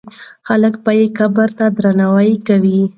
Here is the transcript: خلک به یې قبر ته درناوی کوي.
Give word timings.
خلک 0.47 0.73
به 0.83 0.91
یې 0.99 1.05
قبر 1.17 1.49
ته 1.57 1.65
درناوی 1.77 2.33
کوي. 2.47 2.81